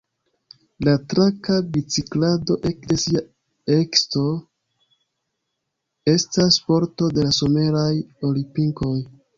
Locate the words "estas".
6.19-6.61